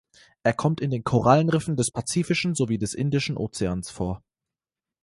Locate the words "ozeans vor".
3.37-4.23